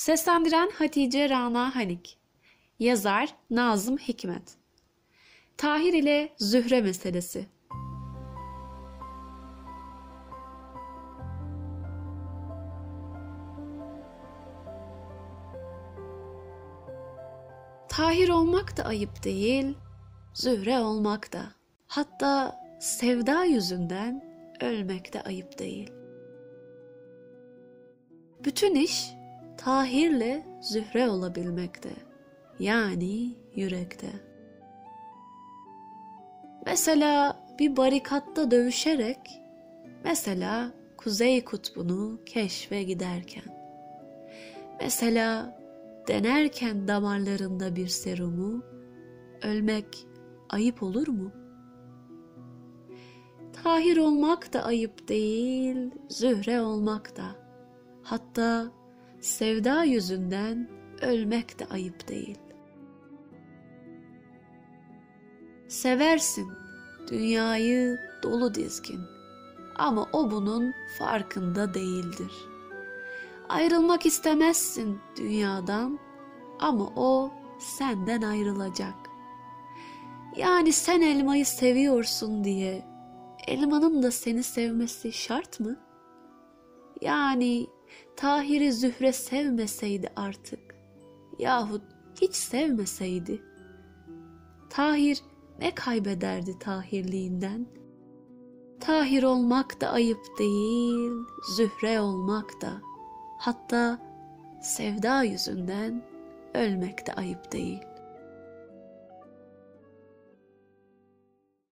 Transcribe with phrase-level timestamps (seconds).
[0.00, 2.18] Seslendiren Hatice Rana Hanik
[2.78, 4.56] Yazar Nazım Hikmet
[5.56, 7.46] Tahir ile Zühre meselesi
[17.88, 19.76] Tahir olmak da ayıp değil,
[20.34, 21.42] Zühre olmak da.
[21.86, 24.24] Hatta sevda yüzünden
[24.60, 25.92] ölmek de ayıp değil.
[28.44, 29.19] Bütün iş
[29.64, 31.90] Tahir'le Zühre olabilmekte.
[32.58, 34.08] Yani yürekte.
[36.66, 39.18] Mesela bir barikatta dövüşerek,
[40.04, 43.44] mesela Kuzey Kutbu'nu keşfe giderken,
[44.80, 45.58] mesela
[46.08, 48.64] denerken damarlarında bir serumu,
[49.42, 50.06] ölmek
[50.50, 51.32] ayıp olur mu?
[53.62, 57.24] Tahir olmak da ayıp değil, Zühre olmak da.
[58.02, 58.79] Hatta
[59.20, 60.68] sevda yüzünden
[61.02, 62.38] ölmek de ayıp değil.
[65.68, 66.52] Seversin
[67.10, 69.00] dünyayı dolu dizgin
[69.76, 72.32] ama o bunun farkında değildir.
[73.48, 75.98] Ayrılmak istemezsin dünyadan
[76.60, 78.94] ama o senden ayrılacak.
[80.36, 82.84] Yani sen elmayı seviyorsun diye
[83.46, 85.76] elmanın da seni sevmesi şart mı?
[87.00, 87.66] Yani
[88.16, 90.74] Tahir'i Zühre sevmeseydi artık
[91.38, 91.82] yahut
[92.20, 93.42] hiç sevmeseydi
[94.70, 95.22] Tahir
[95.60, 97.66] ne kaybederdi Tahirliğinden?
[98.80, 101.12] Tahir olmak da ayıp değil,
[101.56, 102.72] Zühre olmak da.
[103.38, 103.98] Hatta
[104.62, 106.02] sevda yüzünden
[106.54, 107.80] ölmek de ayıp değil.